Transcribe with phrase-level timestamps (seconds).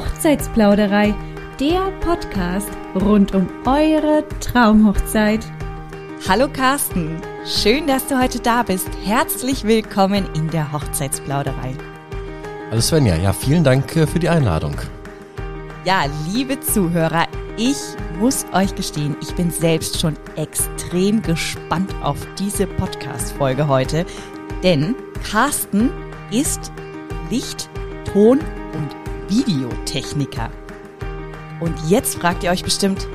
[0.00, 1.14] Hochzeitsplauderei,
[1.60, 5.44] der Podcast rund um eure Traumhochzeit.
[6.26, 8.88] Hallo Carsten, schön, dass du heute da bist.
[9.04, 11.74] Herzlich willkommen in der Hochzeitsplauderei.
[12.70, 14.74] Hallo Svenja, ja, vielen Dank äh, für die Einladung.
[15.84, 17.26] Ja, liebe Zuhörer,
[17.58, 17.76] ich
[18.18, 24.06] muss euch gestehen, ich bin selbst schon extrem gespannt auf diese Podcast-Folge heute,
[24.62, 24.94] denn
[25.30, 25.90] Carsten
[26.30, 26.72] ist
[27.28, 27.68] Licht,
[28.14, 28.38] Ton
[28.72, 28.99] und
[29.30, 30.50] Videotechniker.
[31.60, 33.06] Und jetzt fragt ihr euch bestimmt,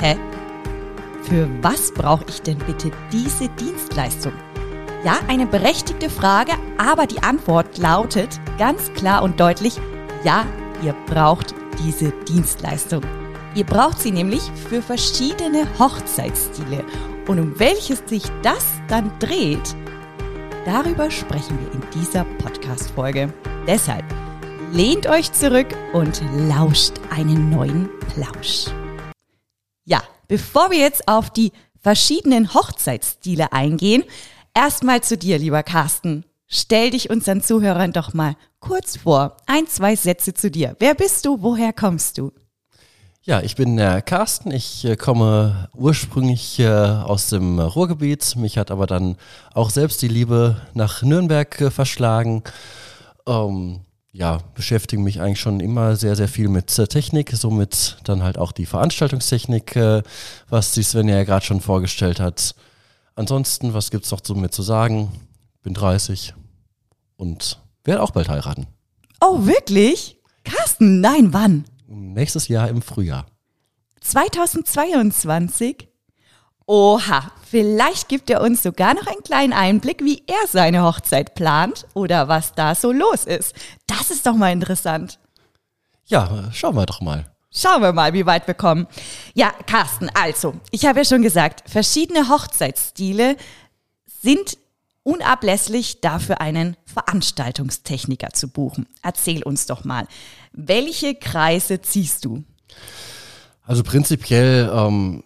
[0.00, 0.16] hä?
[1.22, 4.32] Für was brauche ich denn bitte diese Dienstleistung?
[5.04, 9.78] Ja, eine berechtigte Frage, aber die Antwort lautet ganz klar und deutlich,
[10.24, 10.44] ja,
[10.82, 13.02] ihr braucht diese Dienstleistung.
[13.54, 16.84] Ihr braucht sie nämlich für verschiedene Hochzeitsstile.
[17.28, 19.76] Und um welches sich das dann dreht,
[20.64, 23.32] darüber sprechen wir in dieser Podcast-Folge.
[23.66, 24.04] Deshalb
[24.72, 28.66] lehnt euch zurück und lauscht einen neuen Plausch.
[29.84, 34.04] Ja, bevor wir jetzt auf die verschiedenen Hochzeitsstile eingehen,
[34.54, 36.24] erstmal zu dir, lieber Carsten.
[36.46, 39.36] Stell dich unseren Zuhörern doch mal kurz vor.
[39.46, 40.76] Ein, zwei Sätze zu dir.
[40.78, 41.42] Wer bist du?
[41.42, 42.32] Woher kommst du?
[43.22, 44.50] Ja, ich bin der Carsten.
[44.50, 48.36] Ich äh, komme ursprünglich äh, aus dem Ruhrgebiet.
[48.36, 49.16] Mich hat aber dann
[49.52, 52.42] auch selbst die Liebe nach Nürnberg äh, verschlagen.
[53.26, 53.80] Ähm,
[54.12, 58.38] ja, beschäftige mich eigentlich schon immer sehr, sehr viel mit äh, Technik, somit dann halt
[58.38, 60.02] auch die Veranstaltungstechnik, äh,
[60.48, 62.54] was die Svenja ja gerade schon vorgestellt hat.
[63.14, 65.12] Ansonsten, was gibt's noch so mit zu sagen?
[65.62, 66.34] Bin 30
[67.16, 68.66] und werde auch bald heiraten.
[69.20, 70.18] Oh, wirklich?
[70.44, 71.64] Carsten, nein, wann?
[71.86, 73.26] Nächstes Jahr im Frühjahr.
[74.00, 75.88] 2022?
[76.70, 81.86] Oha, vielleicht gibt er uns sogar noch einen kleinen Einblick, wie er seine Hochzeit plant
[81.94, 83.54] oder was da so los ist.
[83.86, 85.18] Das ist doch mal interessant.
[86.04, 87.24] Ja, schauen wir doch mal.
[87.50, 88.86] Schauen wir mal, wie weit wir kommen.
[89.32, 93.38] Ja, Carsten, also, ich habe ja schon gesagt, verschiedene Hochzeitsstile
[94.20, 94.58] sind
[95.04, 98.86] unablässlich dafür einen Veranstaltungstechniker zu buchen.
[99.02, 100.06] Erzähl uns doch mal,
[100.52, 102.44] welche Kreise ziehst du?
[103.62, 105.24] Also prinzipiell ähm,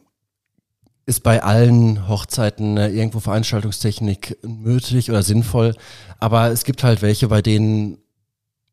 [1.07, 5.75] ist bei allen Hochzeiten äh, irgendwo Veranstaltungstechnik nötig oder sinnvoll,
[6.19, 7.99] aber es gibt halt welche, bei denen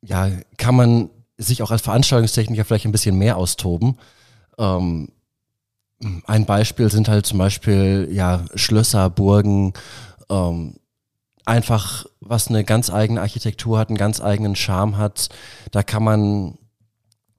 [0.02, 3.98] ja kann man sich auch als Veranstaltungstechniker vielleicht ein bisschen mehr austoben.
[4.58, 5.10] Ähm,
[6.26, 9.74] ein Beispiel sind halt zum Beispiel ja Schlösser, Burgen,
[10.30, 10.76] ähm,
[11.46, 15.30] einfach was eine ganz eigene Architektur hat, einen ganz eigenen Charme hat.
[15.72, 16.58] Da kann man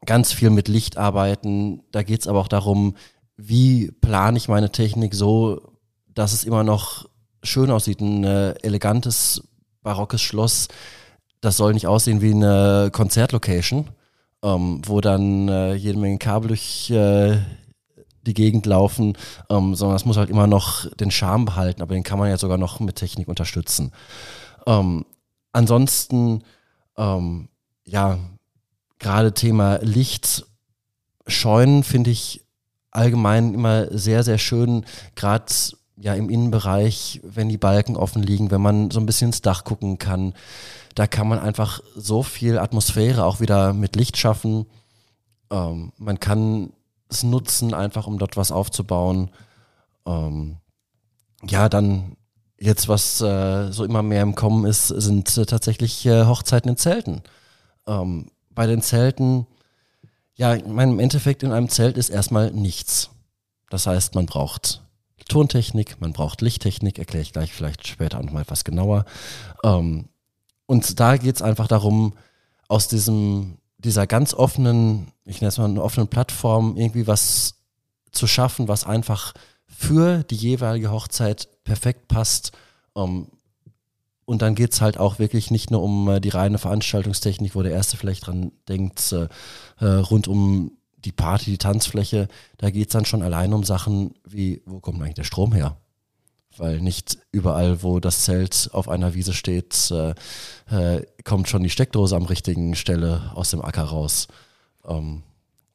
[0.05, 1.83] ganz viel mit Licht arbeiten.
[1.93, 2.97] Da geht es aber auch darum,
[3.41, 5.63] wie plane ich meine Technik so,
[6.09, 7.09] dass es immer noch
[7.43, 8.01] schön aussieht.
[8.01, 9.43] Ein äh, elegantes,
[9.83, 10.69] barockes Schloss,
[11.41, 13.89] das soll nicht aussehen wie eine Konzertlocation,
[14.43, 17.39] ähm, wo dann äh, jede Menge Kabel durch äh,
[18.27, 19.17] die Gegend laufen,
[19.49, 22.37] ähm, sondern es muss halt immer noch den Charme behalten, aber den kann man ja
[22.37, 23.93] sogar noch mit Technik unterstützen.
[24.67, 25.07] Ähm,
[25.53, 26.43] ansonsten,
[26.99, 27.49] ähm,
[27.87, 28.19] ja,
[28.99, 30.45] gerade Thema Licht
[31.27, 32.45] scheuen finde ich
[32.91, 34.85] allgemein immer sehr, sehr schön,
[35.15, 35.53] gerade
[35.97, 39.65] ja im Innenbereich, wenn die Balken offen liegen, wenn man so ein bisschen ins Dach
[39.65, 40.35] gucken kann.
[40.95, 44.67] Da kann man einfach so viel Atmosphäre auch wieder mit Licht schaffen.
[45.51, 46.73] Ähm, man kann
[47.09, 49.31] es nutzen, einfach um dort was aufzubauen.
[50.07, 50.57] Ähm,
[51.49, 52.17] ja, dann
[52.59, 56.77] jetzt, was äh, so immer mehr im Kommen ist, sind äh, tatsächlich äh, Hochzeiten in
[56.77, 57.23] Zelten.
[57.87, 59.47] Ähm, bei den Zelten
[60.41, 63.11] ja, ich meine, im Endeffekt in einem Zelt ist erstmal nichts.
[63.69, 64.83] Das heißt, man braucht
[65.29, 69.05] Tontechnik, man braucht Lichttechnik, erkläre ich gleich vielleicht später auch nochmal etwas genauer.
[69.63, 70.09] Ähm,
[70.65, 72.15] und da geht es einfach darum,
[72.69, 77.57] aus diesem, dieser ganz offenen, ich nenne es mal eine offenen Plattform, irgendwie was
[78.11, 79.35] zu schaffen, was einfach
[79.67, 82.53] für die jeweilige Hochzeit perfekt passt.
[82.97, 83.27] Ähm,
[84.31, 87.63] und dann geht es halt auch wirklich nicht nur um äh, die reine Veranstaltungstechnik, wo
[87.63, 89.27] der Erste vielleicht dran denkt, äh,
[89.85, 92.29] äh rund um die Party, die Tanzfläche.
[92.57, 95.79] Da geht es dann schon allein um Sachen wie, wo kommt eigentlich der Strom her?
[96.57, 100.15] Weil nicht überall, wo das Zelt auf einer Wiese steht, äh,
[100.71, 104.29] äh, kommt schon die Steckdose am richtigen Stelle aus dem Acker raus.
[104.87, 105.25] Ähm,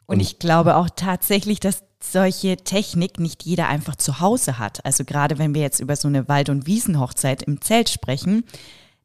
[0.05, 4.85] und, und ich glaube auch tatsächlich, dass solche Technik nicht jeder einfach zu Hause hat.
[4.85, 8.43] Also gerade wenn wir jetzt über so eine Wald- und Wiesenhochzeit im Zelt sprechen,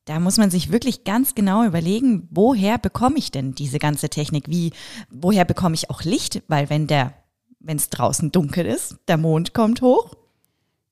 [0.05, 4.49] da muss man sich wirklich ganz genau überlegen, woher bekomme ich denn diese ganze Technik?
[4.49, 4.73] Wie,
[5.11, 6.43] woher bekomme ich auch Licht?
[6.49, 7.15] Weil wenn der,
[7.61, 10.15] wenn es draußen dunkel ist, der Mond kommt hoch,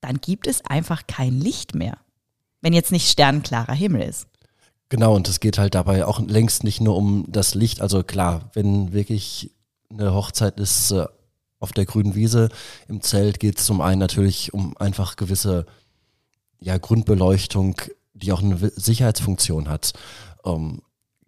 [0.01, 1.97] dann gibt es einfach kein Licht mehr.
[2.61, 4.27] Wenn jetzt nicht sternklarer Himmel ist.
[4.89, 7.81] Genau, und es geht halt dabei auch längst nicht nur um das Licht.
[7.81, 9.51] Also klar, wenn wirklich
[9.91, 11.05] eine Hochzeit ist äh,
[11.59, 12.49] auf der grünen Wiese
[12.87, 15.65] im Zelt, geht es zum einen natürlich um einfach gewisse
[16.59, 17.75] ja, Grundbeleuchtung,
[18.13, 19.93] die auch eine Sicherheitsfunktion hat.
[20.45, 20.81] Ähm,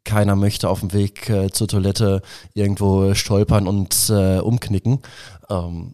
[0.04, 2.22] keiner möchte auf dem Weg äh, zur Toilette
[2.54, 5.00] irgendwo stolpern und äh, umknicken.
[5.50, 5.94] Ähm,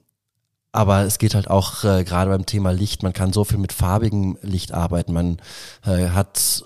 [0.72, 3.74] aber es geht halt auch äh, gerade beim Thema Licht, man kann so viel mit
[3.74, 5.12] farbigem Licht arbeiten.
[5.12, 5.38] Man
[5.86, 6.64] äh, hat,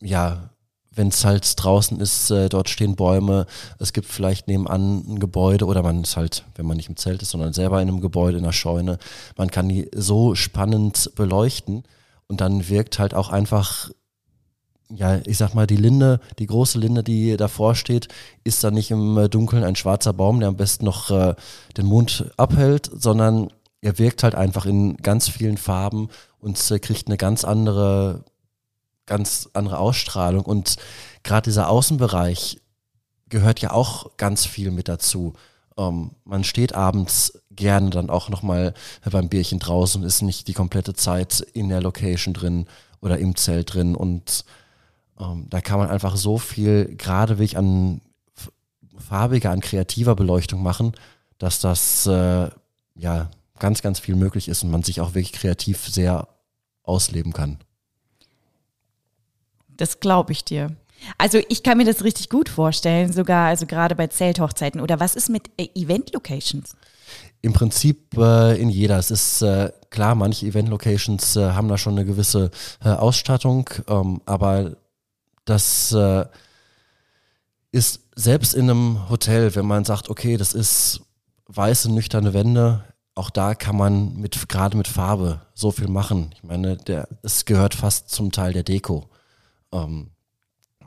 [0.00, 0.50] ja,
[0.96, 3.46] wenn es halt draußen ist, äh, dort stehen Bäume,
[3.78, 7.22] es gibt vielleicht nebenan ein Gebäude oder man ist halt, wenn man nicht im Zelt
[7.22, 8.98] ist, sondern selber in einem Gebäude, in einer Scheune,
[9.36, 11.84] man kann die so spannend beleuchten
[12.26, 13.90] und dann wirkt halt auch einfach
[14.94, 18.06] ja, ich sag mal, die Linde, die große Linde, die davor steht,
[18.44, 21.34] ist dann nicht im Dunkeln ein schwarzer Baum, der am besten noch äh,
[21.76, 23.48] den Mond abhält, sondern
[23.80, 26.08] er wirkt halt einfach in ganz vielen Farben
[26.38, 28.24] und äh, kriegt eine ganz andere,
[29.06, 30.44] ganz andere Ausstrahlung.
[30.44, 30.76] Und
[31.22, 32.60] gerade dieser Außenbereich
[33.28, 35.34] gehört ja auch ganz viel mit dazu.
[35.76, 38.74] Ähm, man steht abends gerne dann auch nochmal
[39.10, 42.66] beim Bierchen draußen und ist nicht die komplette Zeit in der Location drin
[43.00, 44.44] oder im Zelt drin und
[45.18, 48.00] ähm, da kann man einfach so viel, gerade wie ich an
[48.98, 50.92] farbiger, an kreativer Beleuchtung machen,
[51.38, 52.50] dass das äh,
[52.94, 56.28] ja ganz, ganz viel möglich ist und man sich auch wirklich kreativ sehr
[56.82, 57.58] ausleben kann.
[59.76, 60.76] Das glaube ich dir.
[61.18, 64.80] Also ich kann mir das richtig gut vorstellen, sogar also gerade bei Zelthochzeiten.
[64.80, 66.74] Oder was ist mit äh, Event-Locations?
[67.42, 68.98] Im Prinzip äh, in jeder.
[68.98, 72.50] Es ist äh, klar, manche Event-Locations äh, haben da schon eine gewisse
[72.84, 74.76] äh, Ausstattung, ähm, aber
[75.44, 76.24] das äh,
[77.70, 81.02] ist selbst in einem Hotel, wenn man sagt, okay, das ist
[81.46, 82.84] weiße, nüchterne Wände,
[83.14, 86.34] auch da kann man mit, gerade mit Farbe so viel machen.
[86.34, 89.08] Ich meine, der, es gehört fast zum Teil der Deko.
[89.84, 90.10] Ähm,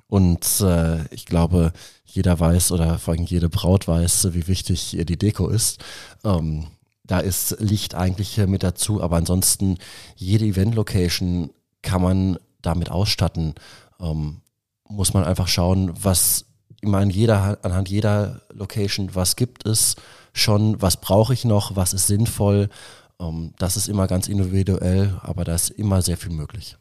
[0.07, 1.71] und äh, ich glaube,
[2.05, 5.83] jeder weiß oder vor allem jede Braut weiß, wie wichtig ihr die Deko ist.
[6.23, 6.67] Ähm,
[7.05, 9.77] da ist Licht eigentlich mit dazu, aber ansonsten
[10.15, 11.51] jede Event-Location
[11.81, 13.55] kann man damit ausstatten.
[13.99, 14.41] Ähm,
[14.87, 16.45] muss man einfach schauen, was
[16.81, 19.95] immer an jeder, anhand jeder Location, was gibt es
[20.33, 22.69] schon, was brauche ich noch, was ist sinnvoll.
[23.19, 26.77] Ähm, das ist immer ganz individuell, aber da ist immer sehr viel möglich.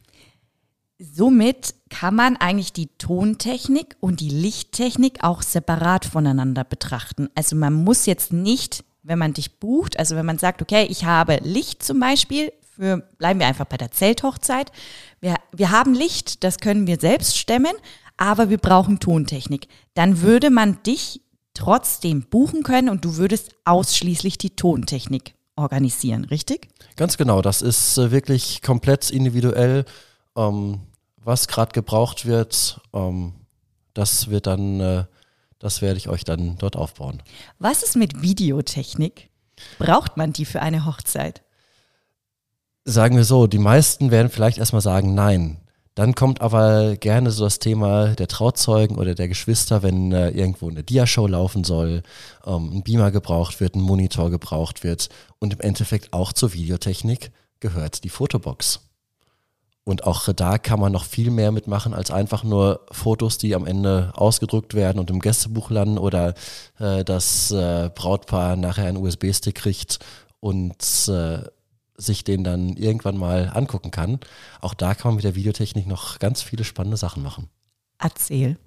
[0.99, 7.29] Somit kann man eigentlich die Tontechnik und die Lichttechnik auch separat voneinander betrachten.
[7.37, 11.05] Also man muss jetzt nicht, wenn man dich bucht, also wenn man sagt, okay, ich
[11.05, 14.73] habe Licht zum Beispiel, für, bleiben wir einfach bei der Zelthochzeit.
[15.21, 17.75] Wir, wir haben Licht, das können wir selbst stemmen,
[18.17, 19.69] aber wir brauchen Tontechnik.
[19.95, 21.23] Dann würde man dich
[21.55, 26.69] trotzdem buchen können und du würdest ausschließlich die Tontechnik organisieren, richtig?
[26.97, 29.85] Ganz genau, das ist äh, wirklich komplett individuell.
[30.39, 30.81] Ähm,
[31.17, 33.35] was gerade gebraucht wird, ähm,
[33.93, 35.05] das wird dann, äh,
[35.59, 37.23] das werde ich euch dann dort aufbauen.
[37.59, 39.29] Was ist mit Videotechnik?
[39.79, 41.43] Braucht man die für eine Hochzeit?
[42.89, 45.59] sagen wir so, die meisten werden vielleicht erstmal sagen, nein.
[45.95, 50.71] Dann kommt aber gerne so das Thema der Trauzeugen oder der Geschwister, wenn äh, irgendwo
[50.71, 52.03] eine Diashow laufen soll,
[52.47, 55.09] ähm, ein Beamer gebraucht wird, ein Monitor gebraucht wird
[55.41, 58.88] und im Endeffekt auch zur Videotechnik gehört die Fotobox.
[59.89, 63.65] Und auch da kann man noch viel mehr mitmachen als einfach nur Fotos, die am
[63.65, 66.35] Ende ausgedruckt werden und im Gästebuch landen oder
[66.79, 69.99] äh, das äh, Brautpaar nachher einen USB-Stick kriegt
[70.41, 70.77] und
[71.09, 71.39] äh,
[71.97, 74.21] sich den dann irgendwann mal angucken kann.
[74.61, 77.49] Auch da kann man mit der Videotechnik noch ganz viele spannende Sachen machen.
[77.99, 78.59] Erzähl.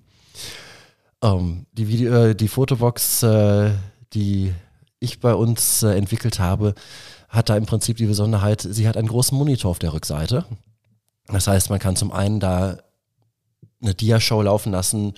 [1.22, 3.70] Ähm, die, Video, äh, die Fotobox, äh,
[4.14, 4.56] die
[5.00, 6.74] ich bei uns äh, entwickelt habe,
[7.30, 10.46] hat da im Prinzip die Besonderheit, sie hat einen großen Monitor auf der Rückseite.
[11.28, 12.78] Das heißt, man kann zum einen da
[13.82, 15.14] eine Diashow laufen lassen.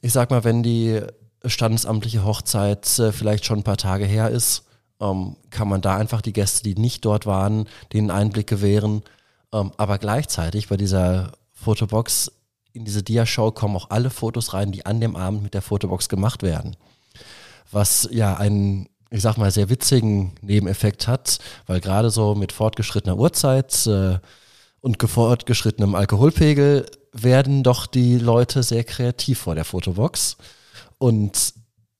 [0.00, 1.00] Ich sag mal, wenn die
[1.44, 4.64] standesamtliche Hochzeit äh, vielleicht schon ein paar Tage her ist,
[5.00, 9.02] ähm, kann man da einfach die Gäste, die nicht dort waren, denen Einblick gewähren.
[9.52, 12.32] Ähm, aber gleichzeitig bei dieser Fotobox
[12.72, 16.08] in diese Dia-Show kommen auch alle Fotos rein, die an dem Abend mit der Fotobox
[16.08, 16.76] gemacht werden.
[17.70, 23.16] Was ja einen, ich sag mal, sehr witzigen Nebeneffekt hat, weil gerade so mit fortgeschrittener
[23.16, 24.18] Uhrzeit äh,
[24.84, 30.36] und fortgeschrittenem Alkoholpegel werden doch die Leute sehr kreativ vor der Fotobox.
[30.98, 31.54] Und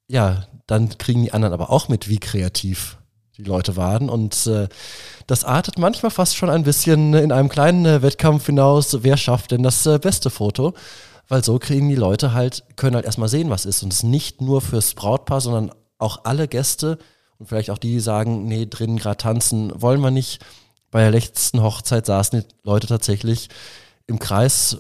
[0.07, 2.99] ja, dann kriegen die anderen aber auch mit, wie kreativ
[3.39, 4.11] die Leute waren.
[4.11, 4.69] Und äh,
[5.27, 9.53] das artet manchmal fast schon ein bisschen in einem kleinen äh, Wettkampf hinaus, wer schafft
[9.53, 10.75] denn das äh, beste Foto.
[11.27, 13.83] Weil so kriegen die Leute halt, können halt erstmal sehen, was ist.
[13.83, 16.99] Und es ist nicht nur fürs Brautpaar, sondern auch alle Gäste
[17.39, 20.45] und vielleicht auch die, die sagen, nee, drinnen gerade tanzen wollen wir nicht.
[20.95, 23.49] Bei der letzten Hochzeit saßen die Leute tatsächlich
[24.07, 24.77] im Kreis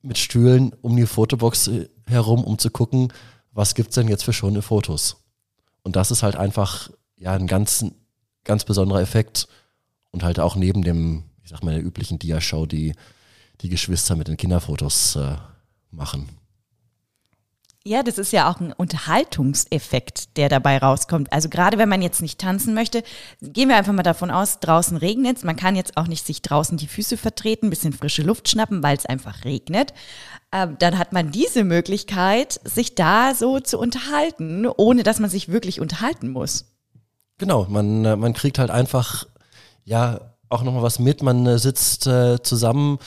[0.00, 3.12] mit Stühlen um die Fotobox äh, herum, um zu gucken,
[3.50, 5.18] was gibt's denn jetzt für schöne Fotos.
[5.82, 7.84] Und das ist halt einfach ja ein ganz,
[8.44, 9.46] ganz besonderer Effekt
[10.10, 12.94] und halt auch neben dem, ich sag mal, der üblichen Dia-Show, die
[13.60, 15.36] die Geschwister mit den Kinderfotos äh,
[15.90, 16.30] machen.
[17.84, 21.32] Ja, das ist ja auch ein Unterhaltungseffekt, der dabei rauskommt.
[21.32, 23.02] Also gerade wenn man jetzt nicht tanzen möchte,
[23.40, 25.42] gehen wir einfach mal davon aus, draußen regnet es.
[25.44, 28.96] Man kann jetzt auch nicht sich draußen die Füße vertreten, bisschen frische Luft schnappen, weil
[28.96, 29.94] es einfach regnet.
[30.52, 35.48] Ähm, dann hat man diese Möglichkeit, sich da so zu unterhalten, ohne dass man sich
[35.48, 36.66] wirklich unterhalten muss.
[37.38, 39.26] Genau, man, äh, man kriegt halt einfach,
[39.84, 41.20] ja, auch nochmal was mit.
[41.24, 43.00] Man äh, sitzt äh, zusammen,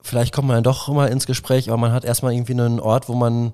[0.00, 3.10] vielleicht kommt man dann doch mal ins Gespräch, aber man hat erstmal irgendwie einen Ort,
[3.10, 3.52] wo man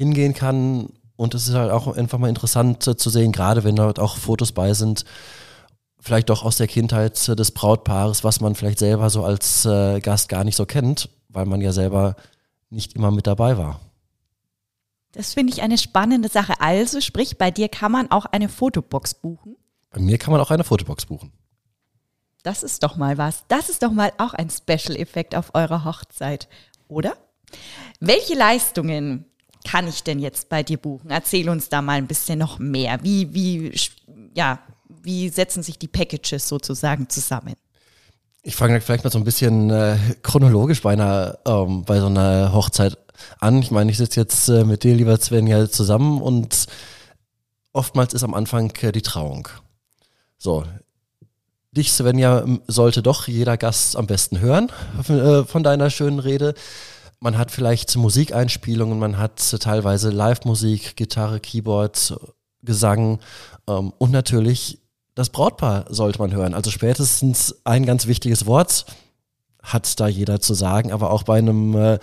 [0.00, 0.88] hingehen kann.
[1.16, 4.16] Und es ist halt auch einfach mal interessant äh, zu sehen, gerade wenn dort auch
[4.16, 5.04] Fotos bei sind,
[6.00, 10.00] vielleicht doch aus der Kindheit äh, des Brautpaares, was man vielleicht selber so als äh,
[10.00, 12.16] Gast gar nicht so kennt, weil man ja selber
[12.70, 13.80] nicht immer mit dabei war.
[15.12, 16.54] Das finde ich eine spannende Sache.
[16.60, 19.56] Also, sprich, bei dir kann man auch eine Fotobox buchen.
[19.90, 21.30] Bei mir kann man auch eine Fotobox buchen.
[22.42, 23.44] Das ist doch mal was.
[23.48, 26.48] Das ist doch mal auch ein Special-Effekt auf eurer Hochzeit,
[26.88, 27.18] oder?
[27.98, 29.26] Welche Leistungen
[29.64, 31.10] kann ich denn jetzt bei dir buchen?
[31.10, 32.98] Erzähl uns da mal ein bisschen noch mehr.
[33.02, 33.72] Wie, wie,
[34.34, 34.60] ja,
[35.02, 37.54] wie setzen sich die Packages sozusagen zusammen?
[38.42, 42.52] Ich fange vielleicht mal so ein bisschen äh, chronologisch bei einer, ähm, bei so einer
[42.54, 42.96] Hochzeit
[43.38, 43.60] an.
[43.60, 46.66] Ich meine, ich sitze jetzt äh, mit dir, lieber Sven, ja zusammen und
[47.72, 49.48] oftmals ist am Anfang äh, die Trauung.
[50.38, 50.64] So.
[51.72, 54.72] Dich, Svenja, sollte doch jeder Gast am besten hören
[55.08, 56.54] äh, von deiner schönen Rede
[57.20, 62.18] man hat vielleicht Musikeinspielungen, man hat teilweise Live-Musik, Gitarre, Keyboard,
[62.62, 63.20] Gesang
[63.68, 64.78] ähm, und natürlich
[65.14, 66.54] das Brautpaar sollte man hören.
[66.54, 68.86] Also spätestens ein ganz wichtiges Wort
[69.62, 71.98] hat da jeder zu sagen, aber auch bei einem äh,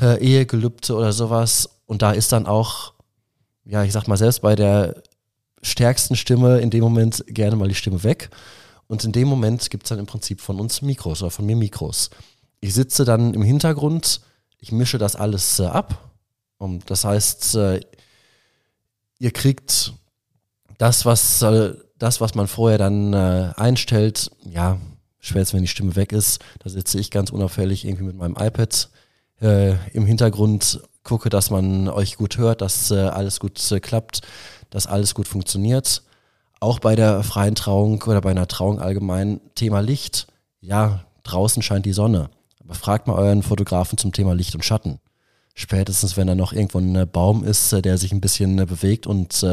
[0.00, 1.70] äh, Ehegelübde oder sowas.
[1.86, 2.92] Und da ist dann auch,
[3.64, 5.02] ja, ich sag mal, selbst bei der
[5.62, 8.30] stärksten Stimme in dem Moment gerne mal die Stimme weg.
[8.86, 11.56] Und in dem Moment gibt es dann im Prinzip von uns Mikros oder von mir
[11.56, 12.10] Mikros.
[12.60, 14.20] Ich sitze dann im Hintergrund
[14.60, 16.10] ich mische das alles äh, ab.
[16.58, 17.80] Und das heißt, äh,
[19.18, 19.94] ihr kriegt
[20.78, 24.78] das, was äh, das, was man vorher dann äh, einstellt, ja,
[25.18, 28.88] spätestens wenn die Stimme weg ist, da sitze ich ganz unauffällig irgendwie mit meinem iPad
[29.40, 34.22] äh, im Hintergrund, gucke, dass man euch gut hört, dass äh, alles gut klappt,
[34.70, 36.02] dass alles gut funktioniert.
[36.58, 40.26] Auch bei der freien Trauung oder bei einer Trauung allgemein, Thema Licht,
[40.60, 42.30] ja, draußen scheint die Sonne.
[42.70, 45.00] Fragt mal euren Fotografen zum Thema Licht und Schatten.
[45.54, 48.66] Spätestens, wenn da noch irgendwo ein äh, Baum ist, äh, der sich ein bisschen äh,
[48.66, 49.44] bewegt und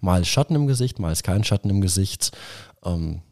[0.00, 2.36] mal ist Schatten im Gesicht, mal ist kein Schatten im Gesicht,
[2.84, 3.22] ähm,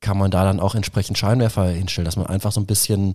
[0.00, 3.14] kann man da dann auch entsprechend Scheinwerfer hinstellen, dass man einfach so ein bisschen,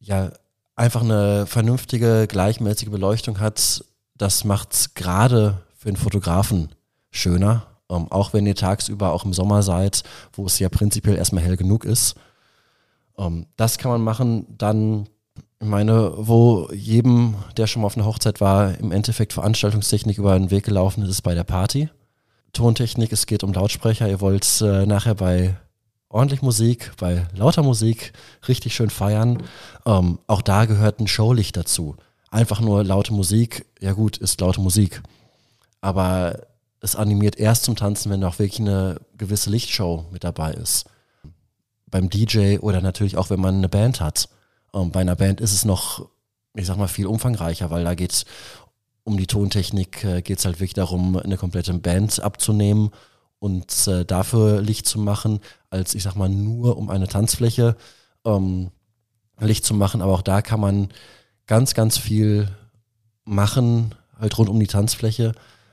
[0.00, 0.30] ja,
[0.74, 3.84] einfach eine vernünftige, gleichmäßige Beleuchtung hat.
[4.16, 6.70] Das macht es gerade für den Fotografen
[7.10, 7.66] schöner.
[7.90, 10.02] Ähm, auch wenn ihr tagsüber auch im Sommer seid,
[10.32, 12.14] wo es ja prinzipiell erstmal hell genug ist.
[13.18, 14.46] Ähm, das kann man machen.
[14.58, 15.08] Dann,
[15.60, 20.38] ich meine, wo jedem, der schon mal auf einer Hochzeit war, im Endeffekt Veranstaltungstechnik über
[20.38, 21.88] den Weg gelaufen ist, ist bei der Party.
[22.52, 24.08] Tontechnik, es geht um Lautsprecher.
[24.08, 25.56] Ihr wollt äh, nachher bei
[26.08, 28.12] ordentlich Musik, bei lauter Musik
[28.46, 29.42] richtig schön feiern.
[29.86, 31.96] Ähm, auch da gehört ein Showlicht dazu.
[32.30, 35.02] Einfach nur laute Musik, ja gut, ist laute Musik.
[35.80, 36.40] Aber
[36.80, 40.86] es animiert erst zum Tanzen, wenn auch wirklich eine gewisse Lichtshow mit dabei ist
[41.92, 44.28] beim DJ oder natürlich auch, wenn man eine Band hat.
[44.74, 46.08] Ähm, bei einer Band ist es noch,
[46.54, 48.24] ich sag mal, viel umfangreicher, weil da geht es
[49.04, 52.90] um die Tontechnik, äh, geht es halt wirklich darum, eine komplette Band abzunehmen
[53.38, 57.76] und äh, dafür Licht zu machen, als ich sag mal nur um eine Tanzfläche
[58.24, 58.70] ähm,
[59.38, 60.00] Licht zu machen.
[60.00, 60.88] Aber auch da kann man
[61.46, 62.48] ganz, ganz viel
[63.24, 65.32] machen, halt rund um die Tanzfläche.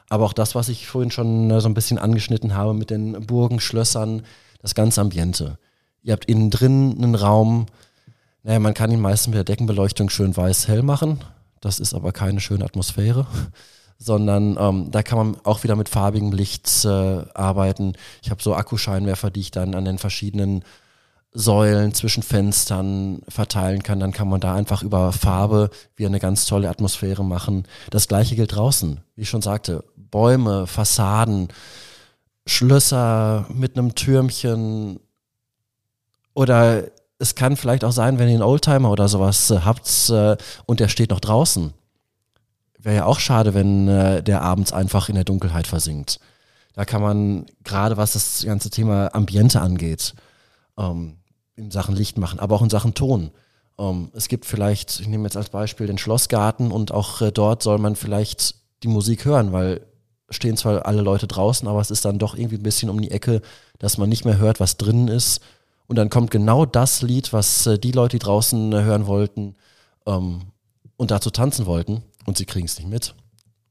[0.09, 3.25] Aber auch das, was ich vorhin schon äh, so ein bisschen angeschnitten habe mit den
[3.25, 4.23] Burgen, Schlössern,
[4.61, 5.57] das ganze Ambiente.
[6.01, 7.65] Ihr habt innen drin einen Raum,
[8.43, 11.19] naja, man kann ihn meistens mit der Deckenbeleuchtung schön weiß-hell machen.
[11.61, 13.27] Das ist aber keine schöne Atmosphäre,
[13.97, 17.93] sondern ähm, da kann man auch wieder mit farbigem Licht äh, arbeiten.
[18.23, 20.63] Ich habe so Akkuscheinwerfer, die ich dann an den verschiedenen
[21.31, 23.99] Säulen zwischen Fenstern verteilen kann.
[23.99, 27.67] Dann kann man da einfach über Farbe wieder eine ganz tolle Atmosphäre machen.
[27.91, 29.01] Das gleiche gilt draußen.
[29.15, 31.49] Wie ich schon sagte, Bäume, Fassaden,
[32.47, 34.99] Schlösser mit einem Türmchen,
[36.39, 36.85] oder
[37.17, 40.79] es kann vielleicht auch sein, wenn ihr einen Oldtimer oder sowas äh, habt äh, und
[40.79, 41.73] der steht noch draußen.
[42.77, 46.21] Wäre ja auch schade, wenn äh, der abends einfach in der Dunkelheit versinkt.
[46.75, 50.13] Da kann man, gerade was das ganze Thema Ambiente angeht,
[50.77, 51.17] ähm,
[51.57, 53.31] in Sachen Licht machen, aber auch in Sachen Ton.
[53.77, 57.79] Ähm, es gibt vielleicht, ich nehme jetzt als Beispiel den Schlossgarten und auch dort soll
[57.79, 59.81] man vielleicht die Musik hören, weil
[60.29, 63.11] stehen zwar alle Leute draußen, aber es ist dann doch irgendwie ein bisschen um die
[63.11, 63.41] Ecke,
[63.77, 65.41] dass man nicht mehr hört, was drinnen ist.
[65.89, 69.55] Und dann kommt genau das Lied, was äh, die Leute, die draußen äh, hören wollten
[70.05, 70.43] ähm,
[70.97, 73.15] und dazu tanzen wollten und sie kriegen es nicht mit.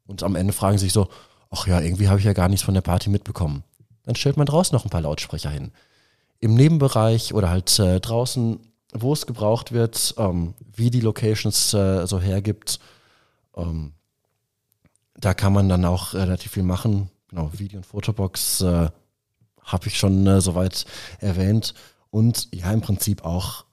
[0.06, 1.08] Und am Ende fragen sie sich so,
[1.48, 3.62] ach ja, irgendwie habe ich ja gar nichts von der Party mitbekommen.
[4.02, 5.70] Dann stellt man draußen noch ein paar Lautsprecher hin.
[6.40, 8.58] Im Nebenbereich oder halt äh, draußen,
[8.92, 12.80] wo es gebraucht wird, ähm, wie die Locations äh, so hergibt,
[13.56, 13.92] ähm,
[15.14, 17.10] da kann man dann auch relativ viel machen.
[17.28, 18.88] Genau, Video- und Fotobox äh,
[19.62, 20.84] habe ich schon äh, soweit
[21.20, 21.74] erwähnt.
[22.10, 23.64] Und ja, im Prinzip auch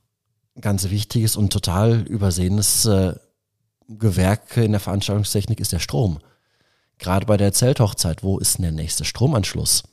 [0.60, 3.16] ganz wichtiges und total übersehenes äh,
[3.88, 6.20] Gewerk in der Veranstaltungstechnik ist der Strom.
[6.98, 9.84] Gerade bei der Zelthochzeit, wo ist denn der nächste Stromanschluss?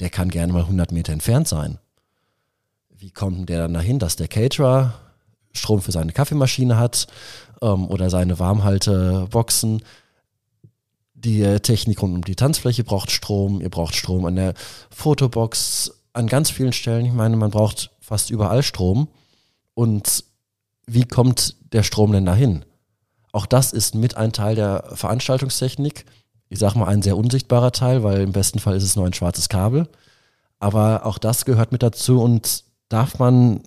[0.00, 1.78] Der kann gerne mal 100 Meter entfernt sein.
[2.88, 4.94] Wie kommt denn der dann dahin, dass der Caterer
[5.52, 7.06] Strom für seine Kaffeemaschine hat
[7.62, 9.82] ähm, oder seine Warmhalteboxen?
[11.14, 14.54] Die äh, Technik rund um die Tanzfläche braucht Strom, ihr braucht Strom an der
[14.90, 17.06] Fotobox, an ganz vielen Stellen.
[17.06, 19.08] Ich meine, man braucht fast überall Strom.
[19.74, 20.24] Und
[20.86, 22.64] wie kommt der Strom denn dahin?
[23.32, 26.04] Auch das ist mit ein Teil der Veranstaltungstechnik.
[26.48, 29.12] Ich sage mal ein sehr unsichtbarer Teil, weil im besten Fall ist es nur ein
[29.12, 29.88] schwarzes Kabel.
[30.58, 33.62] Aber auch das gehört mit dazu und darf man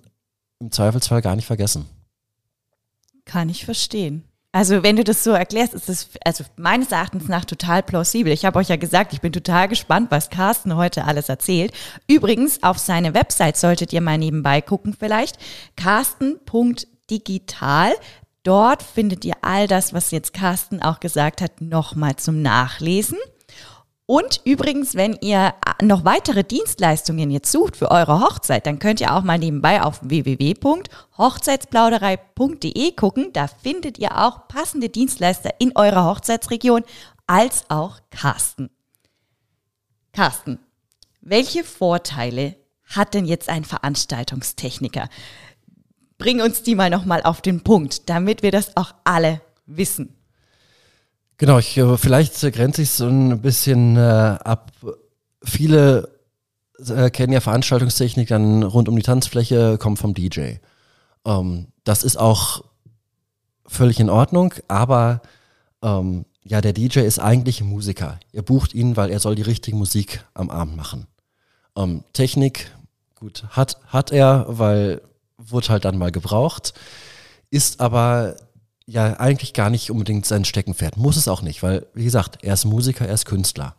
[0.60, 1.86] im Zweifelsfall gar nicht vergessen.
[3.24, 4.24] Kann ich verstehen.
[4.54, 8.32] Also wenn du das so erklärst, ist es also meines Erachtens nach total plausibel.
[8.32, 11.72] Ich habe euch ja gesagt, ich bin total gespannt, was Carsten heute alles erzählt.
[12.06, 15.38] Übrigens, auf seine Website solltet ihr mal nebenbei gucken vielleicht.
[15.74, 17.94] Carsten.digital.
[18.44, 23.18] Dort findet ihr all das, was jetzt Carsten auch gesagt hat, nochmal zum Nachlesen.
[24.06, 29.14] Und übrigens, wenn ihr noch weitere Dienstleistungen jetzt sucht für eure Hochzeit, dann könnt ihr
[29.14, 33.32] auch mal nebenbei auf www.hochzeitsplauderei.de gucken.
[33.32, 36.84] Da findet ihr auch passende Dienstleister in eurer Hochzeitsregion
[37.26, 38.68] als auch Carsten.
[40.12, 40.58] Carsten,
[41.22, 45.08] welche Vorteile hat denn jetzt ein Veranstaltungstechniker?
[46.18, 50.14] Bring uns die mal nochmal auf den Punkt, damit wir das auch alle wissen.
[51.36, 54.72] Genau, ich, äh, vielleicht grenze ich es so ein bisschen äh, ab.
[55.42, 56.08] Viele
[56.78, 60.54] äh, kennen ja Veranstaltungstechnik dann rund um die Tanzfläche, kommt vom DJ.
[61.24, 62.64] Ähm, das ist auch
[63.66, 65.22] völlig in Ordnung, aber
[65.82, 68.20] ähm, ja, der DJ ist eigentlich ein Musiker.
[68.32, 71.06] Ihr bucht ihn, weil er soll die richtige Musik am Abend machen.
[71.76, 72.70] Ähm, Technik,
[73.14, 75.00] gut, hat, hat er, weil
[75.36, 76.74] wurde halt dann mal gebraucht,
[77.50, 78.36] ist aber
[78.86, 80.96] ja eigentlich gar nicht unbedingt sein Steckenpferd.
[80.96, 83.74] Muss es auch nicht, weil, wie gesagt, er ist Musiker, er ist Künstler.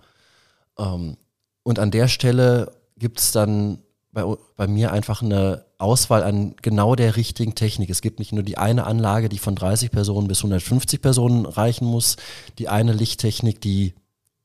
[0.77, 1.17] Ähm,
[1.63, 3.79] und an der Stelle gibt es dann
[4.11, 4.23] bei,
[4.55, 7.89] bei mir einfach eine Auswahl an genau der richtigen Technik.
[7.89, 11.85] Es gibt nicht nur die eine Anlage, die von 30 Personen bis 150 Personen reichen
[11.85, 12.15] muss,
[12.57, 13.93] die eine Lichttechnik, die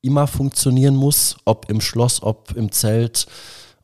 [0.01, 3.27] immer funktionieren muss, ob im Schloss, ob im Zelt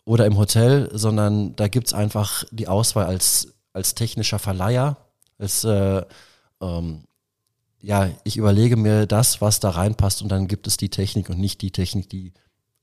[0.04, 4.98] oder im Hotel, sondern da gibt es einfach die Auswahl als, als technischer Verleiher,
[5.38, 6.04] als äh,
[6.62, 7.04] ähm,
[7.82, 11.39] ja, ich überlege mir das, was da reinpasst und dann gibt es die Technik und
[11.39, 12.34] nicht die Technik, die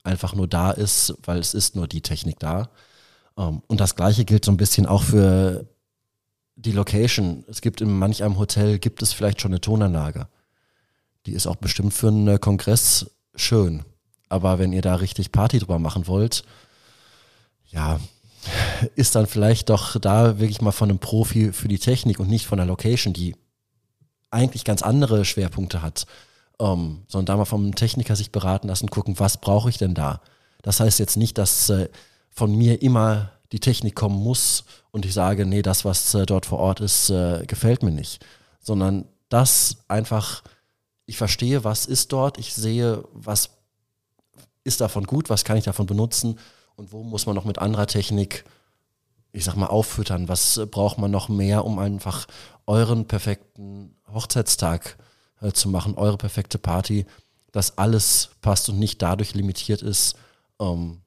[0.03, 2.69] einfach nur da ist, weil es ist nur die Technik da.
[3.37, 5.67] Ähm, und das gleiche gilt so ein bisschen auch für
[6.55, 7.43] die Location.
[7.47, 10.27] Es gibt in manch einem Hotel, gibt es vielleicht schon eine Tonanlage.
[11.25, 13.83] Die ist auch bestimmt für einen Kongress schön.
[14.29, 16.43] Aber wenn ihr da richtig Party drüber machen wollt,
[17.67, 17.99] ja,
[18.95, 22.45] ist dann vielleicht doch da wirklich mal von einem Profi für die Technik und nicht
[22.45, 23.35] von der Location, die
[24.35, 26.05] eigentlich ganz andere Schwerpunkte hat,
[26.59, 30.21] ähm, sondern da mal vom Techniker sich beraten lassen, gucken, was brauche ich denn da?
[30.61, 31.89] Das heißt jetzt nicht, dass äh,
[32.29, 36.45] von mir immer die Technik kommen muss und ich sage, nee, das, was äh, dort
[36.45, 38.25] vor Ort ist, äh, gefällt mir nicht,
[38.59, 40.43] sondern das einfach,
[41.05, 43.51] ich verstehe, was ist dort, ich sehe, was
[44.63, 46.39] ist davon gut, was kann ich davon benutzen
[46.75, 48.43] und wo muss man noch mit anderer Technik,
[49.35, 52.25] ich sag mal, auffüttern, was braucht man noch mehr, um einfach
[52.65, 54.97] euren perfekten Hochzeitstag
[55.41, 57.05] äh, zu machen, eure perfekte Party,
[57.51, 60.15] dass alles passt und nicht dadurch limitiert ist,
[60.59, 61.01] ähm,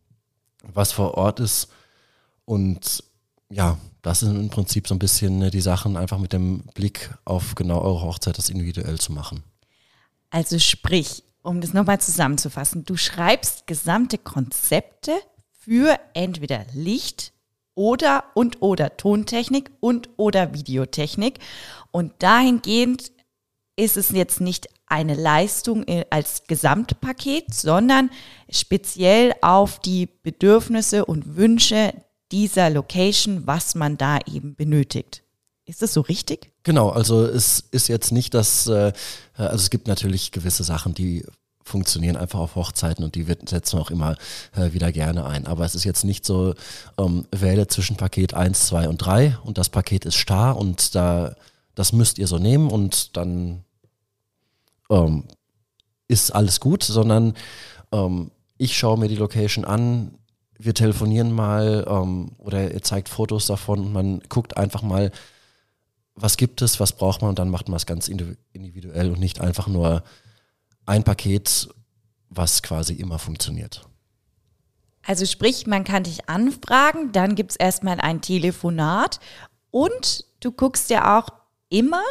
[0.62, 1.68] was vor Ort ist.
[2.44, 3.02] Und
[3.48, 7.14] ja, das sind im Prinzip so ein bisschen äh, die Sachen, einfach mit dem Blick
[7.24, 9.42] auf genau eure Hochzeit, das individuell zu machen.
[10.28, 15.12] Also sprich, um das nochmal zusammenzufassen, du schreibst gesamte Konzepte
[15.58, 17.32] für entweder Licht,
[17.78, 21.38] oder und oder Tontechnik und oder Videotechnik.
[21.92, 23.12] Und dahingehend
[23.76, 28.10] ist es jetzt nicht eine Leistung als Gesamtpaket, sondern
[28.50, 31.94] speziell auf die Bedürfnisse und Wünsche
[32.32, 35.22] dieser Location, was man da eben benötigt.
[35.64, 36.50] Ist das so richtig?
[36.64, 38.92] Genau, also es ist jetzt nicht, dass, äh,
[39.34, 41.24] also es gibt natürlich gewisse Sachen, die
[41.68, 44.16] funktionieren einfach auf Hochzeiten und die setzen wir auch immer
[44.56, 45.46] äh, wieder gerne ein.
[45.46, 46.54] Aber es ist jetzt nicht so,
[46.98, 51.36] ähm, wähle zwischen Paket 1, 2 und 3 und das Paket ist starr und da,
[51.74, 53.64] das müsst ihr so nehmen und dann
[54.90, 55.24] ähm,
[56.08, 57.34] ist alles gut, sondern
[57.92, 60.18] ähm, ich schaue mir die Location an,
[60.58, 65.12] wir telefonieren mal ähm, oder ihr zeigt Fotos davon und man guckt einfach mal,
[66.16, 69.40] was gibt es, was braucht man und dann macht man es ganz individuell und nicht
[69.40, 70.02] einfach nur
[70.88, 71.68] ein Paket,
[72.30, 73.86] was quasi immer funktioniert.
[75.06, 79.20] Also sprich, man kann dich anfragen, dann gibt es erstmal ein Telefonat
[79.70, 81.28] und du guckst ja auch
[81.70, 82.02] immer,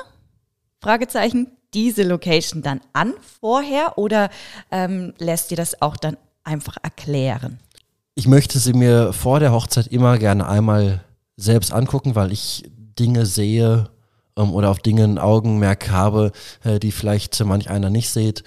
[0.81, 4.29] Fragezeichen, diese Location dann an vorher oder
[4.71, 7.59] ähm, lässt dir das auch dann einfach erklären?
[8.15, 11.03] Ich möchte sie mir vor der Hochzeit immer gerne einmal
[11.35, 12.63] selbst angucken, weil ich
[12.97, 13.91] Dinge sehe,
[14.37, 16.31] oder auf Dinge ein Augenmerk habe,
[16.63, 18.43] äh, die vielleicht manch einer nicht sieht.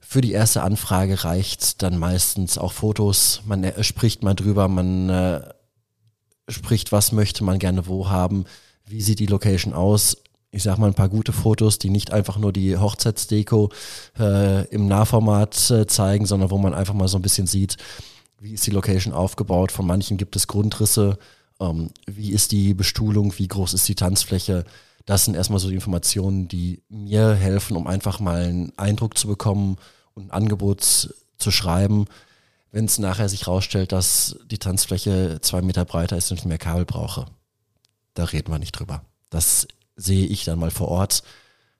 [0.00, 3.42] Für die erste Anfrage reicht dann meistens auch Fotos.
[3.46, 5.40] Man äh, spricht mal drüber, man äh,
[6.48, 8.44] spricht, was möchte man gerne wo haben,
[8.86, 10.18] wie sieht die Location aus.
[10.50, 13.70] Ich sag mal ein paar gute Fotos, die nicht einfach nur die Hochzeitsdeko
[14.18, 17.76] äh, im Nahformat äh, zeigen, sondern wo man einfach mal so ein bisschen sieht,
[18.38, 19.72] wie ist die Location aufgebaut.
[19.72, 21.18] Von manchen gibt es Grundrisse,
[21.60, 24.64] ähm, wie ist die Bestuhlung, wie groß ist die Tanzfläche.
[25.06, 29.28] Das sind erstmal so die Informationen, die mir helfen, um einfach mal einen Eindruck zu
[29.28, 29.76] bekommen
[30.14, 32.06] und ein Angebot zu schreiben.
[32.70, 36.58] Wenn es nachher sich rausstellt, dass die Tanzfläche zwei Meter breiter ist und ich mehr
[36.58, 37.26] Kabel brauche,
[38.14, 39.04] da reden wir nicht drüber.
[39.30, 41.22] Das sehe ich dann mal vor Ort.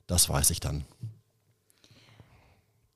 [0.06, 0.84] Das weiß ich dann.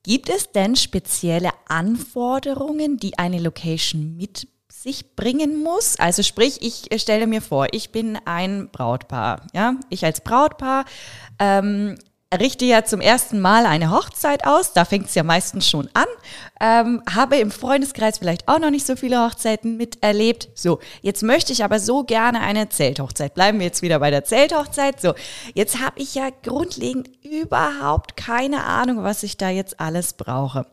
[0.02, 5.98] Gibt es denn spezielle Anforderungen, die eine Location mit sich bringen muss.
[5.98, 9.42] Also sprich, ich stelle mir vor, ich bin ein Brautpaar.
[9.52, 10.85] Ja, ich als Brautpaar
[11.38, 11.96] ähm,
[12.37, 14.74] richte ja zum ersten Mal eine Hochzeit aus.
[14.74, 16.07] Da fängt es ja meistens schon an.
[16.61, 20.50] Ähm, habe im Freundeskreis vielleicht auch noch nicht so viele Hochzeiten miterlebt.
[20.54, 23.35] So, jetzt möchte ich aber so gerne eine Zelthochzeit.
[23.35, 25.00] Bleiben wir jetzt wieder bei der Zelthochzeit.
[25.00, 25.14] So,
[25.54, 30.66] jetzt habe ich ja grundlegend überhaupt keine Ahnung, was ich da jetzt alles brauche.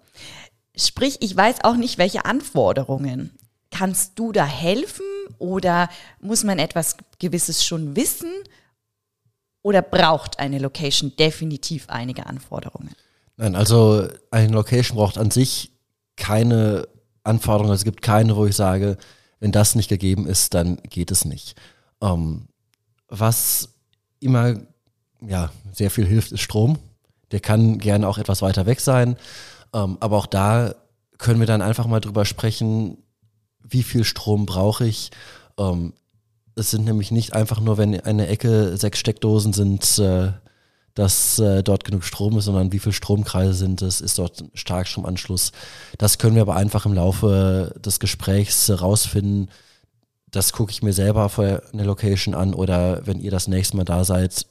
[0.75, 3.31] Sprich, ich weiß auch nicht, welche Anforderungen
[3.77, 5.05] Kannst du da helfen
[5.38, 5.89] oder
[6.21, 8.31] muss man etwas Gewisses schon wissen?
[9.63, 12.91] Oder braucht eine Location definitiv einige Anforderungen?
[13.35, 15.71] Nein, also eine Location braucht an sich
[16.15, 16.88] keine
[17.25, 17.73] Anforderungen.
[17.73, 18.97] Es gibt keine, wo ich sage,
[19.39, 21.59] wenn das nicht gegeben ist, dann geht es nicht.
[22.01, 22.47] Ähm,
[23.09, 23.73] was
[24.21, 24.55] immer
[25.19, 26.77] ja, sehr viel hilft, ist Strom.
[27.31, 29.17] Der kann gerne auch etwas weiter weg sein.
[29.73, 30.75] Ähm, aber auch da
[31.17, 32.97] können wir dann einfach mal drüber sprechen,
[33.67, 35.12] wie viel Strom brauche ich.
[35.58, 35.93] Ähm,
[36.56, 40.32] es sind nämlich nicht einfach nur, wenn eine Ecke sechs Steckdosen sind, äh,
[40.93, 44.51] dass äh, dort genug Strom ist, sondern wie viel Stromkreise sind es, ist dort ein
[44.54, 45.51] Starkstromanschluss.
[45.97, 49.51] Das können wir aber einfach im Laufe des Gesprächs rausfinden.
[50.32, 53.84] Das gucke ich mir selber vor eine Location an oder wenn ihr das nächste Mal
[53.84, 54.47] da seid,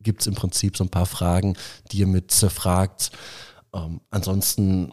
[0.00, 1.56] gibt es im Prinzip so ein paar Fragen,
[1.90, 3.10] die ihr mit fragt.
[3.74, 4.92] Ähm, ansonsten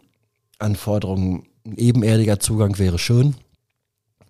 [0.57, 3.35] Anforderungen ein ebenerdiger Zugang wäre schön,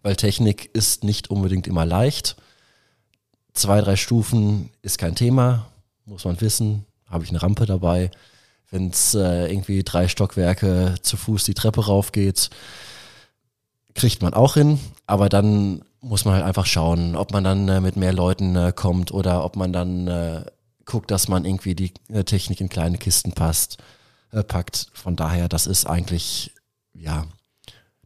[0.01, 2.35] weil Technik ist nicht unbedingt immer leicht.
[3.53, 5.67] Zwei, drei Stufen ist kein Thema,
[6.05, 6.85] muss man wissen.
[7.07, 8.11] Habe ich eine Rampe dabei.
[8.71, 12.49] Wenn es äh, irgendwie drei Stockwerke zu Fuß die Treppe raufgeht,
[13.93, 14.79] kriegt man auch hin.
[15.05, 18.73] Aber dann muss man halt einfach schauen, ob man dann äh, mit mehr Leuten äh,
[18.75, 20.45] kommt oder ob man dann äh,
[20.85, 23.77] guckt, dass man irgendwie die äh, Technik in kleine Kisten passt,
[24.31, 24.87] äh, packt.
[24.93, 26.52] Von daher, das ist eigentlich
[26.93, 27.25] ja,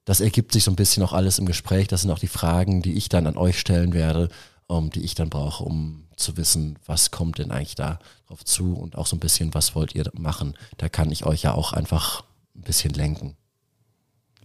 [0.06, 1.88] das ergibt sich so ein bisschen auch alles im Gespräch.
[1.88, 4.30] Das sind auch die Fragen, die ich dann an euch stellen werde,
[4.68, 8.44] um, ähm, die ich dann brauche, um zu wissen, was kommt denn eigentlich da drauf
[8.44, 10.56] zu und auch so ein bisschen, was wollt ihr machen.
[10.78, 12.24] Da kann ich euch ja auch einfach
[12.56, 13.36] ein bisschen lenken.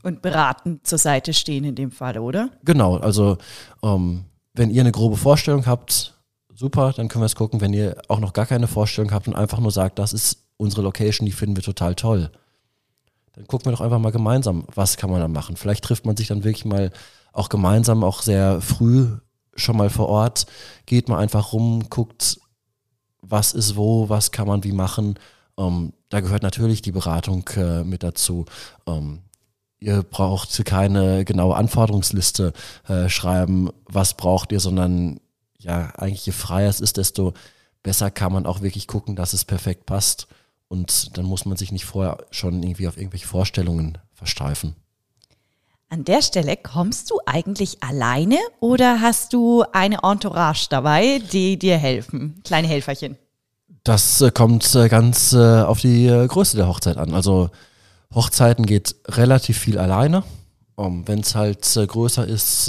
[0.02, 2.50] Und beraten zur Seite stehen in dem Fall, oder?
[2.64, 3.38] Genau, also
[3.82, 6.14] ähm, wenn ihr eine grobe Vorstellung habt,
[6.52, 7.60] super, dann können wir es gucken.
[7.60, 10.82] Wenn ihr auch noch gar keine Vorstellung habt und einfach nur sagt, das ist unsere
[10.82, 12.30] Location, die finden wir total toll,
[13.34, 15.56] dann gucken wir doch einfach mal gemeinsam, was kann man da machen.
[15.56, 16.90] Vielleicht trifft man sich dann wirklich mal
[17.32, 19.08] auch gemeinsam, auch sehr früh
[19.54, 20.46] schon mal vor Ort,
[20.86, 22.40] geht mal einfach rum, guckt,
[23.20, 25.18] was ist wo, was kann man wie machen.
[25.58, 28.46] Ähm, da gehört natürlich die Beratung äh, mit dazu.
[28.86, 29.20] Ähm,
[29.78, 32.52] ihr braucht keine genaue Anforderungsliste
[32.88, 35.20] äh, schreiben, was braucht ihr, sondern
[35.58, 37.34] ja, eigentlich je freier es ist, desto
[37.82, 40.28] besser kann man auch wirklich gucken, dass es perfekt passt.
[40.72, 44.74] Und dann muss man sich nicht vorher schon irgendwie auf irgendwelche Vorstellungen versteifen.
[45.90, 51.76] An der Stelle kommst du eigentlich alleine oder hast du eine Entourage dabei, die dir
[51.76, 52.40] helfen?
[52.42, 53.18] Kleine Helferchen.
[53.84, 57.12] Das äh, kommt äh, ganz äh, auf die Größe der Hochzeit an.
[57.12, 57.50] Also
[58.14, 60.24] Hochzeiten geht relativ viel alleine.
[60.76, 62.64] Um, Wenn es halt größer ist,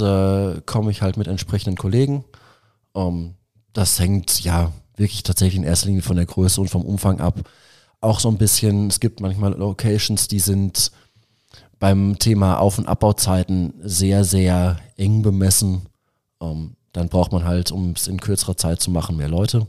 [0.66, 2.22] komme ich halt mit entsprechenden Kollegen.
[2.92, 3.36] Um,
[3.72, 7.40] das hängt ja wirklich tatsächlich in erster Linie von der Größe und vom Umfang ab.
[8.04, 10.92] Auch so ein bisschen, es gibt manchmal Locations, die sind
[11.78, 15.86] beim Thema Auf- und Abbauzeiten sehr, sehr eng bemessen.
[16.38, 19.66] Um, dann braucht man halt, um es in kürzerer Zeit zu machen, mehr Leute.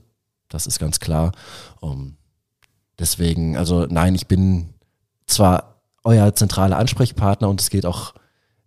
[0.49, 1.31] Das ist ganz klar.
[1.79, 2.17] Um,
[2.99, 4.73] deswegen, also nein, ich bin
[5.27, 8.15] zwar euer zentraler Ansprechpartner und es geht auch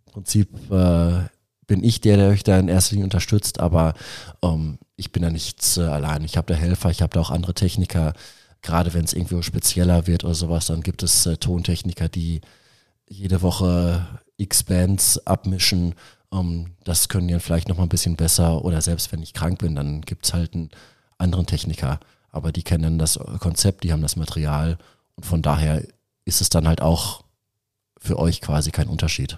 [0.07, 1.27] im Prinzip, äh,
[1.67, 3.93] bin ich der, der euch da in erster Linie unterstützt, aber
[4.41, 6.23] ähm, ich bin da nicht äh, allein.
[6.23, 8.13] Ich habe da Helfer, ich habe da auch andere Techniker.
[8.61, 12.41] Gerade wenn es irgendwie spezieller wird oder sowas, dann gibt es äh, Tontechniker, die
[13.07, 14.05] jede Woche
[14.37, 15.95] X Bands abmischen.
[16.33, 19.33] Ähm, das können die dann vielleicht noch mal ein bisschen besser oder selbst wenn ich
[19.33, 20.69] krank bin, dann gibt es halt einen
[21.17, 21.99] anderen Techniker.
[22.31, 24.77] Aber die kennen das Konzept, die haben das Material
[25.15, 25.83] und von daher
[26.25, 27.23] ist es dann halt auch
[27.97, 29.37] für euch quasi kein Unterschied.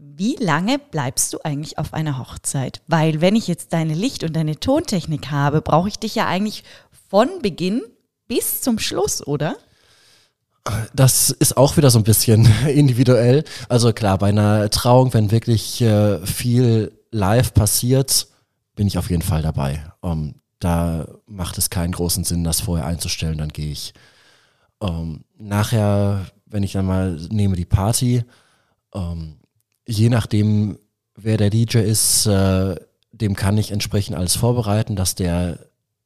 [0.00, 2.82] Wie lange bleibst du eigentlich auf einer Hochzeit?
[2.86, 6.62] Weil wenn ich jetzt deine Licht- und deine Tontechnik habe, brauche ich dich ja eigentlich
[7.08, 7.82] von Beginn
[8.26, 9.56] bis zum Schluss, oder?
[10.94, 13.44] Das ist auch wieder so ein bisschen individuell.
[13.68, 18.28] Also klar, bei einer Trauung, wenn wirklich äh, viel live passiert,
[18.74, 19.82] bin ich auf jeden Fall dabei.
[20.00, 23.94] Um, da macht es keinen großen Sinn, das vorher einzustellen, dann gehe ich.
[24.78, 28.24] Um, nachher, wenn ich dann mal nehme die Party,
[28.90, 29.38] um,
[29.86, 30.78] je nachdem,
[31.16, 32.76] wer der DJ ist, äh,
[33.12, 35.58] dem kann ich entsprechend alles vorbereiten, dass der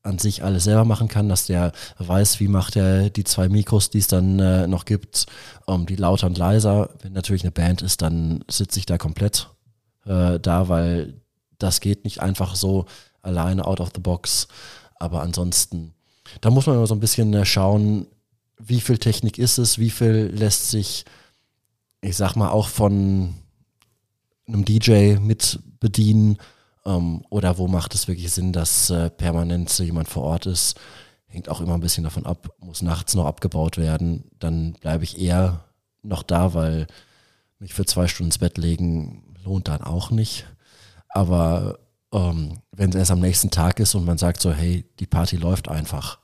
[0.02, 3.90] an sich alles selber machen kann, dass der weiß, wie macht er die zwei Mikros,
[3.90, 5.26] die es dann äh, noch gibt,
[5.66, 6.90] um, die lauter und leiser.
[7.02, 9.48] Wenn natürlich eine Band ist, dann sitze ich da komplett
[10.04, 11.20] äh, da, weil
[11.58, 12.86] das geht nicht einfach so
[13.22, 14.48] alleine out of the box.
[14.96, 15.94] Aber ansonsten,
[16.40, 18.06] da muss man immer so ein bisschen äh, schauen,
[18.58, 21.04] wie viel Technik ist es, wie viel lässt sich,
[22.00, 23.34] ich sag mal, auch von
[24.46, 26.38] einem DJ mit bedienen
[26.84, 30.78] ähm, oder wo macht es wirklich Sinn, dass äh, permanent so jemand vor Ort ist.
[31.26, 35.18] Hängt auch immer ein bisschen davon ab, muss nachts noch abgebaut werden, dann bleibe ich
[35.18, 35.64] eher
[36.02, 36.86] noch da, weil
[37.58, 40.46] mich für zwei Stunden ins Bett legen lohnt dann auch nicht.
[41.08, 41.78] Aber
[42.12, 45.36] ähm, wenn es erst am nächsten Tag ist und man sagt so, hey, die Party
[45.36, 46.18] läuft einfach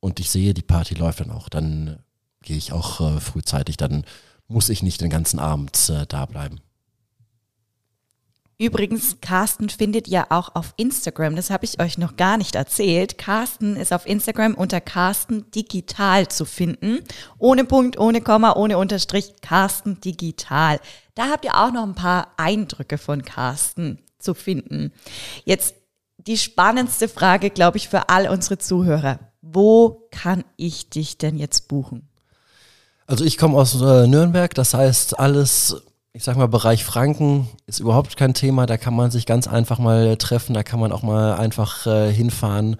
[0.00, 1.98] und ich sehe, die Party läuft dann auch, dann
[2.42, 4.04] gehe ich auch äh, frühzeitig, dann
[4.48, 6.60] muss ich nicht den ganzen Abend äh, da bleiben.
[8.58, 11.34] Übrigens, Carsten findet ihr auch auf Instagram.
[11.34, 13.18] Das habe ich euch noch gar nicht erzählt.
[13.18, 17.00] Carsten ist auf Instagram unter Carsten Digital zu finden.
[17.38, 19.32] Ohne Punkt, ohne Komma, ohne Unterstrich.
[19.40, 20.78] Carsten Digital.
[21.14, 24.92] Da habt ihr auch noch ein paar Eindrücke von Carsten zu finden.
[25.44, 25.74] Jetzt
[26.18, 29.18] die spannendste Frage, glaube ich, für all unsere Zuhörer.
[29.40, 32.08] Wo kann ich dich denn jetzt buchen?
[33.06, 35.82] Also ich komme aus äh, Nürnberg, das heißt alles,
[36.14, 39.78] ich sag mal Bereich Franken ist überhaupt kein Thema, da kann man sich ganz einfach
[39.78, 42.76] mal treffen, da kann man auch mal einfach äh, hinfahren.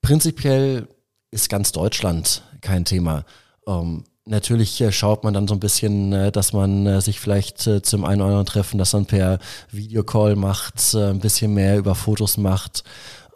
[0.00, 0.88] Prinzipiell
[1.30, 3.24] ist ganz Deutschland kein Thema.
[3.66, 7.66] Ähm, natürlich äh, schaut man dann so ein bisschen, äh, dass man äh, sich vielleicht
[7.66, 9.38] äh, zum einen oder anderen Treffen, das dann per
[9.70, 12.82] Videocall macht, äh, ein bisschen mehr über Fotos macht.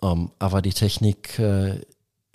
[0.03, 1.81] Ähm, aber die Technik, äh,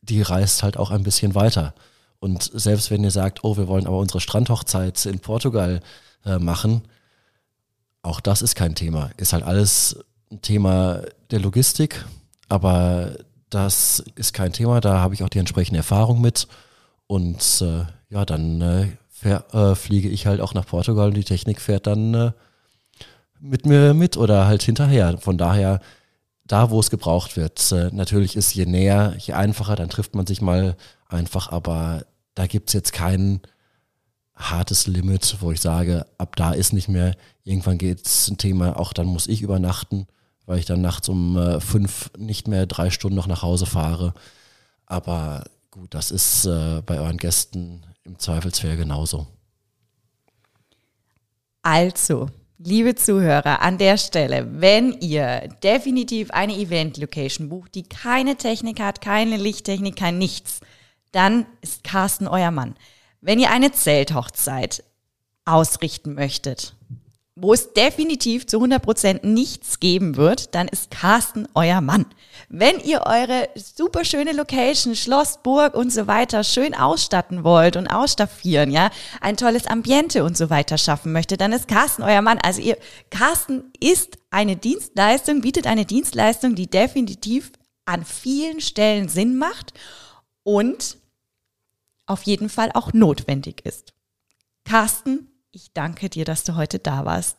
[0.03, 1.73] die reist halt auch ein bisschen weiter.
[2.19, 5.81] Und selbst wenn ihr sagt, oh, wir wollen aber unsere Strandhochzeit in Portugal
[6.25, 6.83] äh, machen,
[8.03, 9.11] auch das ist kein Thema.
[9.17, 9.97] Ist halt alles
[10.31, 12.05] ein Thema der Logistik,
[12.49, 13.15] aber
[13.49, 14.81] das ist kein Thema.
[14.81, 16.47] Da habe ich auch die entsprechende Erfahrung mit.
[17.07, 21.23] Und äh, ja, dann äh, fähr, äh, fliege ich halt auch nach Portugal und die
[21.23, 22.31] Technik fährt dann äh,
[23.39, 25.17] mit mir mit oder halt hinterher.
[25.17, 25.79] Von daher,
[26.45, 30.41] da wo es gebraucht wird, natürlich ist je näher, je einfacher, dann trifft man sich
[30.41, 30.75] mal
[31.07, 32.05] einfach, aber
[32.35, 33.41] da gibt es jetzt kein
[34.35, 38.79] hartes Limit, wo ich sage, ab da ist nicht mehr, irgendwann geht es ein Thema,
[38.79, 40.07] auch dann muss ich übernachten,
[40.45, 44.13] weil ich dann nachts um äh, fünf nicht mehr drei Stunden noch nach Hause fahre.
[44.85, 49.27] Aber gut, das ist äh, bei euren Gästen im Zweifelsfall genauso.
[51.61, 58.81] Also, liebe Zuhörer, an der Stelle, wenn ihr definitiv eine Event-Location bucht, die keine Technik
[58.81, 60.59] hat, keine Lichttechnik, kein nichts,
[61.13, 62.75] dann ist Carsten euer Mann.
[63.25, 64.83] Wenn ihr eine Zelthochzeit
[65.45, 66.75] ausrichten möchtet,
[67.35, 72.05] wo es definitiv zu 100% nichts geben wird, dann ist Carsten euer Mann.
[72.49, 77.87] Wenn ihr eure super schöne Location, Schloss, Burg und so weiter schön ausstatten wollt und
[77.87, 82.39] ausstaffieren, ja, ein tolles Ambiente und so weiter schaffen möchtet, dann ist Carsten euer Mann.
[82.39, 82.77] Also ihr,
[83.09, 87.53] Carsten ist eine Dienstleistung, bietet eine Dienstleistung, die definitiv
[87.85, 89.71] an vielen Stellen Sinn macht
[90.43, 90.97] und
[92.05, 93.93] auf jeden Fall auch notwendig ist.
[94.65, 97.37] Carsten, ich danke dir, dass du heute da warst.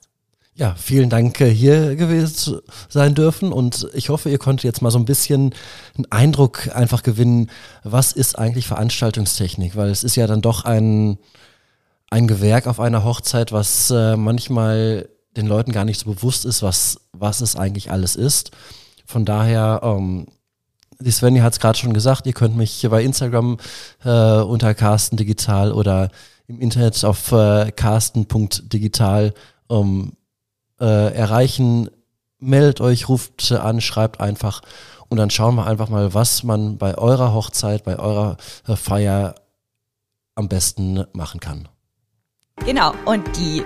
[0.57, 4.93] Ja, vielen Dank, äh, hier gewesen sein dürfen und ich hoffe, ihr konntet jetzt mal
[4.93, 5.53] so ein bisschen
[5.97, 7.51] einen Eindruck einfach gewinnen,
[7.83, 11.19] was ist eigentlich Veranstaltungstechnik, weil es ist ja dann doch ein,
[12.09, 16.63] ein Gewerk auf einer Hochzeit, was äh, manchmal den Leuten gar nicht so bewusst ist,
[16.63, 18.53] was, was es eigentlich alles ist.
[19.05, 20.29] Von daher, ähm,
[21.01, 23.59] die Svenny hat es gerade schon gesagt, ihr könnt mich bei Instagram
[24.05, 26.11] äh, unter Carsten Digital oder
[26.47, 29.35] im Internet auf äh, carsten.digital
[29.71, 30.13] ähm,
[30.81, 31.91] äh, erreichen.
[32.39, 34.61] Meldet euch, ruft an, schreibt einfach
[35.09, 39.37] und dann schauen wir einfach mal, was man bei eurer Hochzeit, bei eurer äh, Feier
[40.35, 41.69] am besten machen kann.
[42.67, 43.63] Genau, und die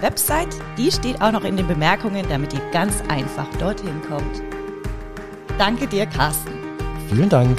[0.00, 4.55] Website, die steht auch noch in den Bemerkungen, damit ihr ganz einfach dorthin kommt.
[5.58, 6.52] Danke dir, Carsten.
[7.08, 7.58] Vielen Dank.